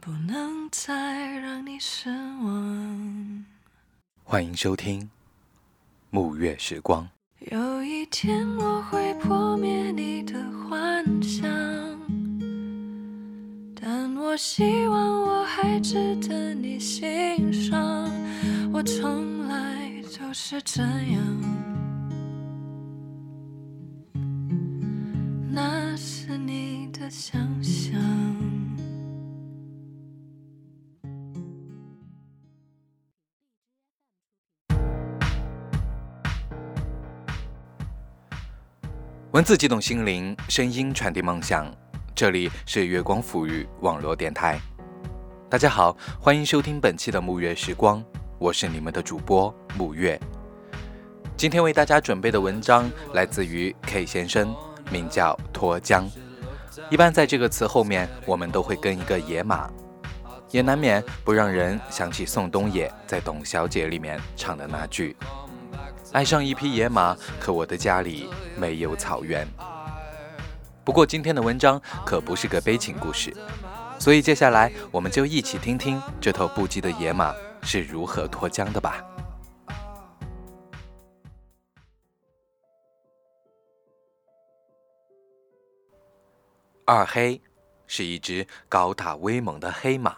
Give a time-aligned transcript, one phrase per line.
[0.00, 3.44] 不能再让你失望。
[4.24, 5.02] 欢迎收听
[6.08, 7.06] 《暮月时光》。
[7.52, 11.46] 有一天我会破灭你的幻想，
[13.78, 18.10] 但我希望我还值得你欣赏。
[18.72, 21.49] 我从来都是这样，
[39.40, 41.66] 文字激动心灵，声音传递梦想。
[42.14, 44.60] 这里是月光抚育网络电台。
[45.48, 48.04] 大家好，欢迎收听本期的沐月时光，
[48.38, 50.20] 我是你们的主播沐月。
[51.38, 54.54] 今天为大家准备的文章来自于 K 先生，
[54.92, 56.04] 名叫脱缰。
[56.90, 59.70] 一般在这个词后面，我们都会跟一个野马，
[60.50, 65.16] 也难免不让人想起宋冬野在《董小姐》里面唱的那句。
[66.12, 69.46] 爱上一匹野马，可我的家里没有草原。
[70.84, 73.32] 不过今天的文章可不是个悲情故事，
[73.96, 79.04] 所以接下来我们就一起听听这头不羁的野马是如何脱缰的吧。
[86.84, 87.40] 二黑
[87.86, 90.16] 是一只高大威猛的黑马，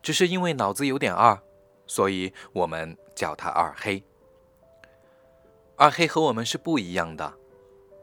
[0.00, 1.36] 只是因为脑子有点二，
[1.84, 4.00] 所以我们叫它二黑。
[5.76, 7.34] 二黑和我们是不一样的，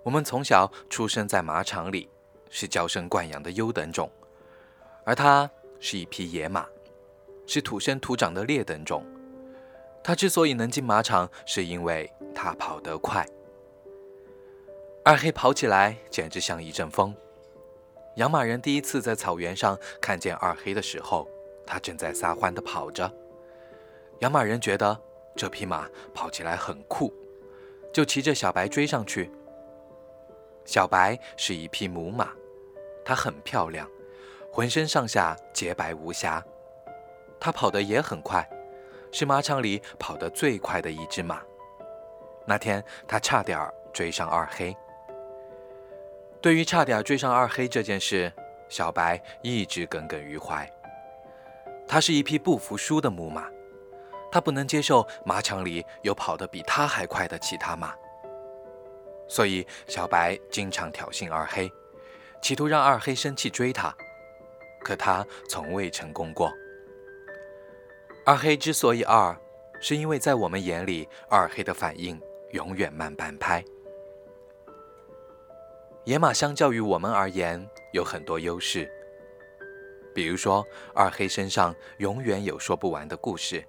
[0.03, 2.09] 我们从小出生在马场里，
[2.49, 4.11] 是娇生惯养的优等种，
[5.05, 5.49] 而它
[5.79, 6.67] 是一匹野马，
[7.47, 9.05] 是土生土长的劣等种。
[10.03, 13.25] 它之所以能进马场，是因为它跑得快。
[15.05, 17.15] 二黑跑起来简直像一阵风。
[18.17, 21.25] 养马人第一次在草原上看见二黑的时候，
[21.65, 23.09] 他正在撒欢地跑着。
[24.19, 24.99] 养马人觉得
[25.37, 27.13] 这匹马跑起来很酷。
[27.91, 29.31] 就骑着小白追上去。
[30.65, 32.29] 小白是一匹母马，
[33.03, 33.89] 它很漂亮，
[34.51, 36.43] 浑身上下洁白无瑕。
[37.39, 38.47] 它跑得也很快，
[39.11, 41.41] 是马场里跑得最快的一只马。
[42.45, 44.75] 那天，它差点追上二黑。
[46.39, 48.31] 对于差点追上二黑这件事，
[48.69, 50.69] 小白一直耿耿于怀。
[51.87, 53.49] 它是一匹不服输的母马。
[54.31, 57.93] 他不能接受马场里有跑得比他还快的其他马，
[59.27, 61.69] 所以小白经常挑衅二黑，
[62.41, 63.93] 企图让二黑生气追他，
[64.81, 66.51] 可他从未成功过。
[68.25, 69.37] 二黑之所以二，
[69.81, 72.19] 是因为在我们眼里，二黑的反应
[72.51, 73.63] 永远慢半拍。
[76.05, 78.89] 野马相较于我们而言有很多优势，
[80.15, 80.65] 比如说
[80.95, 83.63] 二黑身上永远有说不完的故事。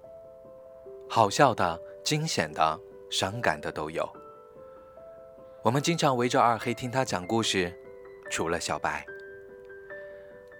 [1.07, 4.07] 好笑的、惊险的、伤感的都有。
[5.61, 7.71] 我们经常围着二黑听他讲故事，
[8.29, 9.05] 除了小白，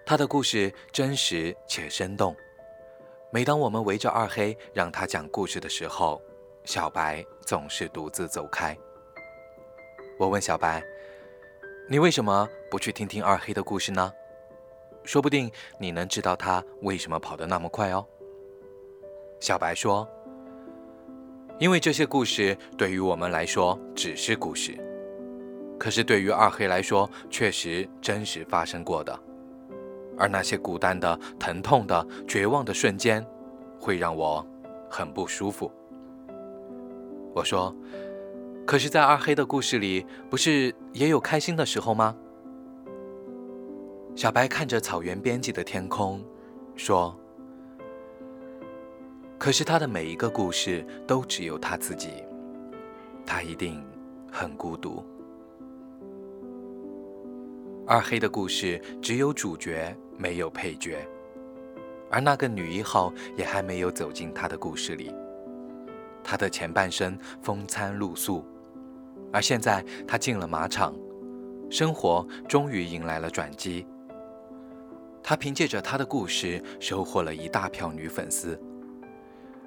[0.06, 2.36] 他的故事真实且生动。
[3.32, 6.22] 每当我们围着二黑让他讲故事的时候，
[6.64, 8.78] 小白总是独自走开。
[10.20, 10.84] 我问小白
[11.90, 14.14] ：“你为什么不去听听二黑的故事呢？
[15.04, 18.08] 说不定你能知道他为什么跑得那么快哦。”
[19.42, 20.08] 小白说。
[21.64, 24.78] 因为这些故事对于我们来说只是故事，
[25.80, 29.18] 可是对于二黑来说确实真实发生过的。
[30.18, 33.26] 而那些孤单的、疼痛的、绝望的瞬间，
[33.80, 34.46] 会让我
[34.90, 35.72] 很不舒服。
[37.34, 37.74] 我说
[38.68, 42.14] ：“可是，在二黑的故事里，不是也有开心的时候吗？”
[44.18, 46.22] 小白看着草原边际的天空，
[46.76, 47.18] 说。
[49.44, 52.24] 可是他的每一个故事都只有他自己，
[53.26, 53.86] 他一定
[54.32, 55.04] 很孤独。
[57.86, 61.06] 二黑的故事只有主角没有配角，
[62.10, 65.14] 而那个女一号也还没有走进他的故事里。
[66.24, 68.46] 他的前半生风餐露宿，
[69.34, 70.96] 而现在他进了马场，
[71.70, 73.86] 生活终于迎来了转机。
[75.22, 78.58] 他凭借着他的故事收获了一大票女粉丝。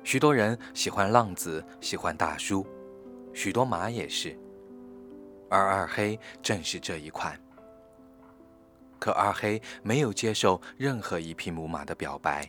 [0.06, 2.64] 许多人喜欢浪子，喜欢大叔，
[3.34, 4.38] 许多马也是。
[5.50, 7.36] 而二黑正是这一款。
[9.00, 12.48] 可二黑没有接受任何一匹母马的表白，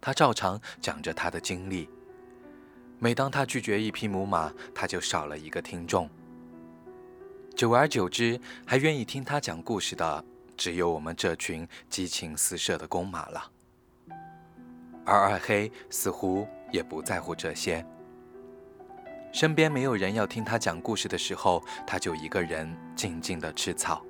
[0.00, 1.90] 他照常讲着他的经历。
[2.98, 6.08] 每当他拒绝一匹母马，他就少了一个听众。
[7.54, 10.24] 久而久之，还愿意听他讲故事的，
[10.56, 13.52] 只有我们这群激情四射的公马了。
[15.06, 17.84] 而二黑似乎也不在乎这些。
[19.32, 24.04] 身边没有人要听他讲故事的时候，他就一个人静静的吃草。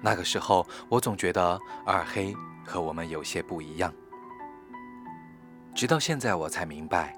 [0.00, 2.34] 那个时候，我总觉得二黑
[2.64, 3.92] 和我们有些不一样。
[5.74, 7.16] 直到现在，我才明白，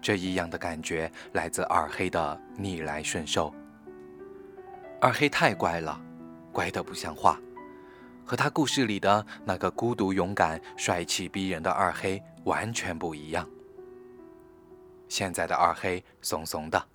[0.00, 3.52] 这异样的感觉来自二黑的逆来顺受。
[5.00, 6.00] 二黑太乖了，
[6.52, 7.38] 乖得不像话，
[8.24, 13.48] 和他故事里的那个孤独、勇敢、帅气逼人的二黑完全不一样。
[15.08, 16.86] 现在的二黑怂怂的，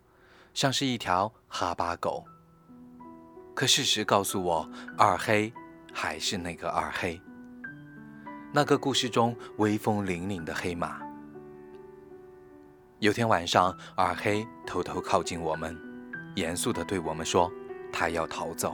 [0.53, 2.25] 像是一条哈巴狗。
[3.53, 5.53] 可事实告诉我，二黑
[5.93, 7.21] 还是那个二黑，
[8.53, 10.99] 那个故事中威风凛凛的黑马。
[12.99, 15.77] 有天晚上，二黑偷偷靠近我们，
[16.35, 17.51] 严肃地对我们说
[17.93, 18.73] ：“他要逃走。”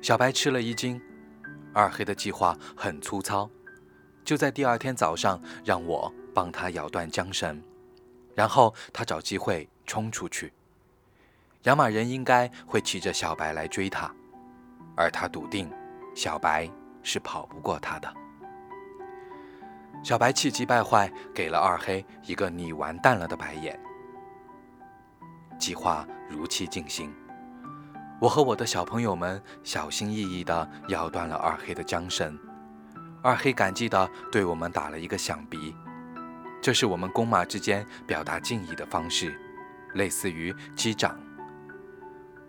[0.00, 1.00] 小白吃了一惊，
[1.74, 3.50] 二黑的计划很粗糙，
[4.24, 7.62] 就在第二天早上让我帮他咬断缰绳。
[8.34, 10.52] 然后他找机会冲出去，
[11.64, 14.12] 养马人应该会骑着小白来追他，
[14.96, 15.70] 而他笃定
[16.14, 16.68] 小白
[17.02, 18.12] 是跑不过他的。
[20.02, 23.78] 小白气急败坏，给了二黑一个“你完蛋了”的白眼。
[25.58, 27.14] 计划如期进行，
[28.24, 32.38] 我和我的小朋友们小心翼翼地咬断了二黑的缰绳，
[33.22, 35.76] 二黑感激地对我们打了一个响鼻。
[36.62, 39.38] 这是我们公马之间表达敬意的方式，
[39.92, 41.20] 类似于击掌。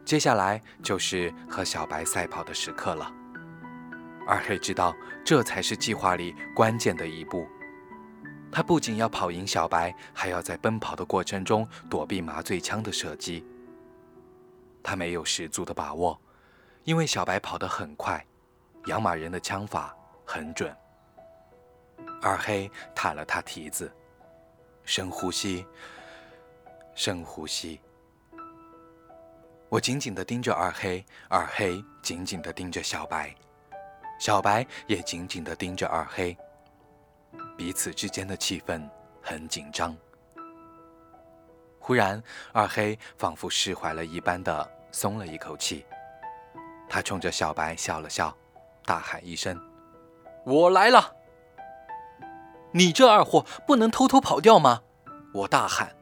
[0.06, 3.12] 接下来就是和小白赛跑的时刻了。
[4.26, 4.96] 二黑知道
[5.26, 7.46] 这才是计划里关键的一步。
[8.50, 13.46] 他不仅要跑赢小白，还要在奔跑的过程中躲避麻醉枪的射击。
[14.86, 16.22] 他没有十足的把握，
[16.84, 18.24] 因为小白跑得很快，
[18.86, 20.72] 养马人的枪法很准。
[22.22, 23.92] 二黑踏了踏蹄子。
[24.84, 25.66] 深呼吸，
[26.94, 27.82] 深呼吸。
[29.70, 33.34] 我紧紧地盯着二黑，二黑紧紧地盯着小白，
[34.20, 36.38] 小白也紧紧地盯着二黑。
[37.58, 38.88] 彼此之间的气氛
[39.20, 39.98] 很紧张。
[41.86, 42.20] 忽然，
[42.52, 45.86] 二黑仿佛释怀了一般的松了一口气，
[46.90, 48.36] 他冲着小白笑了笑，
[48.86, 49.56] 大喊一声
[50.48, 51.14] ：“我来了！”
[52.74, 54.82] 你这二货不能偷偷跑掉吗？
[55.32, 55.96] 我大喊。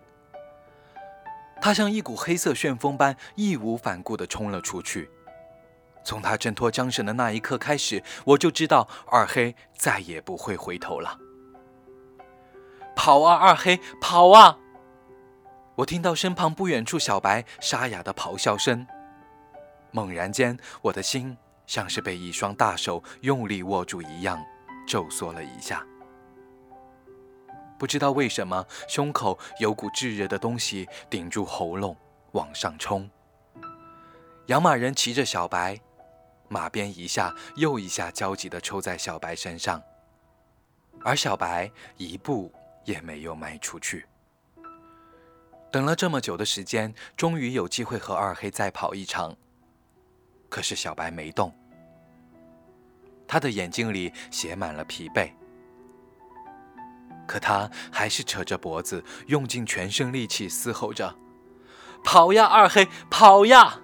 [1.61, 5.11] 他像一股黑色旋风般义无反顾地冲了出去。
[6.05, 11.19] 从他挣脱缰绳的那一刻开始，我就知道二黑再也不会回头了。
[12.95, 14.59] 跑啊，二黑，跑啊！
[15.75, 18.85] 我听到身旁不远处小白沙哑的咆哮声。
[19.91, 24.43] 猛然间，我的心像是被一双大手用力握住一样，
[24.87, 25.85] 骤缩了一下。
[27.79, 31.97] 不知道为什么，胸口有股炙热的东西顶住喉咙，
[32.31, 33.09] 往上冲。
[34.47, 35.79] 养马人骑着小白，
[36.49, 39.81] 马鞭一下又一下焦急地抽在小白身上，
[41.03, 42.53] 而小白一步
[42.85, 44.05] 也没有迈出去。
[45.73, 49.35] 等了这么久的时间，终于有机会和二黑再跑一场。
[50.47, 51.51] 可是小白没动，
[53.27, 55.31] 他的眼睛里写满了疲惫。
[57.25, 61.15] 可他还是扯着脖子，用尽全身力气嘶吼着
[62.05, 63.79] ：“跑呀，二黑，跑呀！”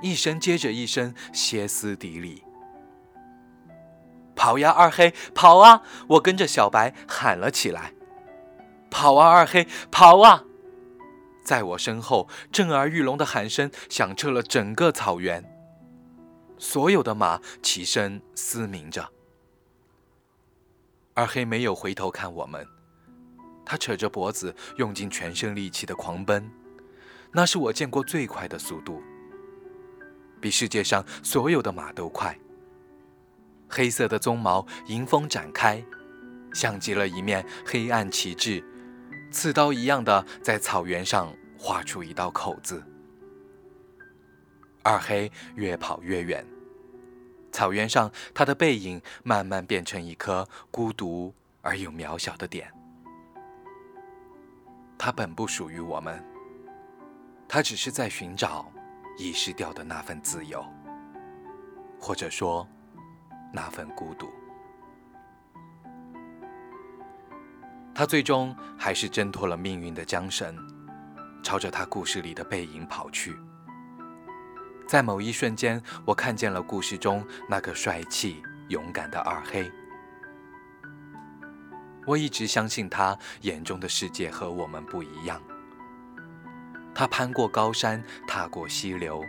[0.00, 2.44] 一声接着一声，歇斯底里。
[4.36, 7.92] “跑呀，二黑，跑啊！”我跟着小白喊了起来
[8.88, 10.44] ：“跑啊，二黑，跑啊！”
[11.46, 15.44] 在我身后，震耳欲聋的喊声响彻了整个草原，
[16.58, 19.08] 所有的马齐声嘶鸣着。
[21.14, 22.66] 二黑没有回头看我们，
[23.64, 26.50] 他扯着脖子，用尽全身力气的狂奔，
[27.30, 29.00] 那是我见过最快的速度，
[30.40, 32.36] 比世界上所有的马都快。
[33.68, 35.80] 黑色的鬃毛迎风展开，
[36.52, 38.64] 像极了一面黑暗旗帜，
[39.36, 42.82] 刺刀一样的在草原上划出一道口子。
[44.82, 46.42] 二黑越跑越远。
[47.52, 52.72] 草原上，他的背影慢慢变成一颗孤独而又渺小的点。
[54.96, 56.24] 他本不属于我们，
[57.46, 58.72] 他只是在寻找
[59.18, 60.64] 遗失掉的那份自由，
[62.00, 62.66] 或者说
[63.52, 64.30] 那份孤独。
[67.96, 70.54] 他最终还是挣脱了命运的缰绳，
[71.42, 73.34] 朝着他故事里的背影跑去。
[74.86, 79.72] 在某一瞬间，我看见了故事中那个帅气、勇敢的二黑。
[82.04, 85.40] 我一直相信他眼中的世界和我们不一样。
[86.94, 89.24] 他攀过高山，踏过溪流，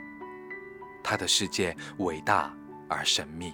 [1.01, 2.53] 他的世界伟大
[2.89, 3.53] 而神秘，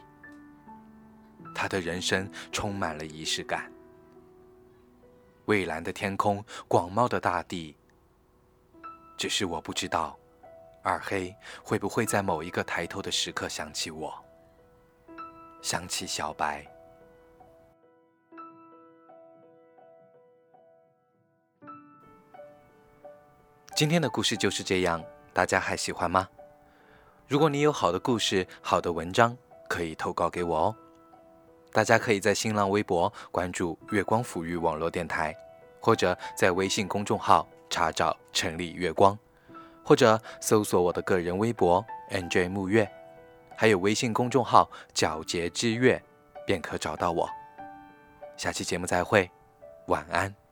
[1.54, 3.73] 他的人生充满了仪式感。
[5.46, 7.76] 蔚蓝的天空，广袤的大地。
[9.18, 10.18] 只是我不知道，
[10.82, 14.14] 二黑会不会在某一个抬头的时刻想起我，
[15.62, 16.66] 想起小白。
[23.76, 26.30] 今天的故事就是这样，大家还喜欢吗？
[27.28, 29.36] 如果你有好的故事、好的文章，
[29.68, 30.76] 可以投稿给我哦。
[31.74, 35.36] 大家可以在新浪微博关注“月光抚育网络电台”，
[35.82, 39.18] 或者在微信公众号查找“城里月光”，
[39.84, 42.88] 或者搜索我的个人微博 “nj 木月”，
[43.58, 46.02] 还有微信公众号“皎洁之月”，
[46.46, 47.28] 便可找到我。
[48.38, 49.30] 下期节目再会，
[49.88, 50.43] 晚安。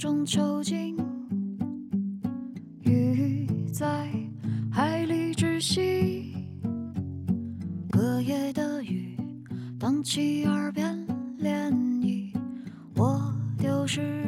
[0.00, 0.96] 中囚禁，
[2.84, 4.08] 鱼在
[4.72, 6.32] 海里窒息，
[7.90, 9.14] 隔夜的雨
[9.78, 11.06] 荡起耳边
[11.38, 12.34] 涟漪，
[12.96, 14.19] 我丢失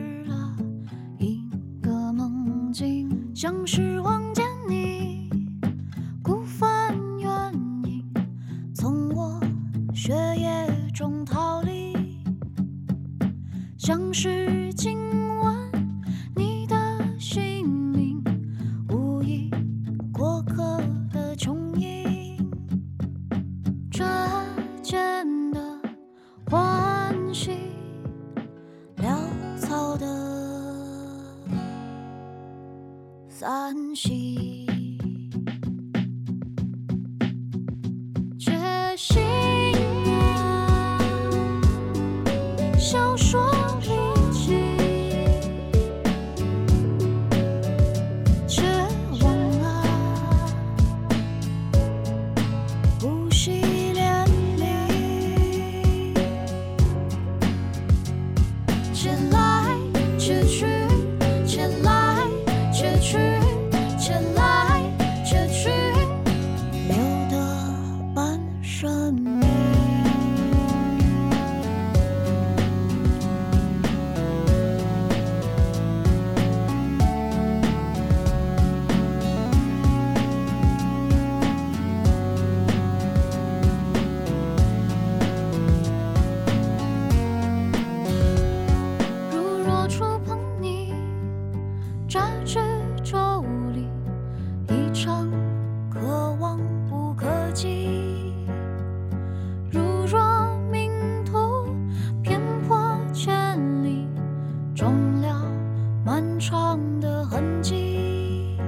[106.43, 108.59] 窗的痕迹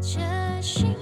[0.00, 0.20] 且
[0.62, 0.93] 行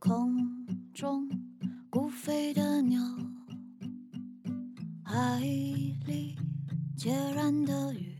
[0.00, 0.32] 空
[0.94, 1.28] 中
[1.90, 3.00] 孤飞的鸟，
[5.02, 6.36] 海里
[6.96, 8.16] 孑然的鱼，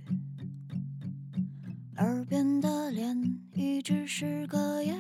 [1.99, 3.15] 耳边的涟
[3.55, 4.93] 漪只是隔夜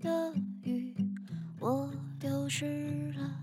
[0.00, 0.92] 的雨，
[1.60, 1.88] 我
[2.18, 3.33] 丢失了。